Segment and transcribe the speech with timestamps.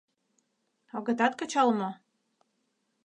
[0.95, 1.89] Огытат кычал мо?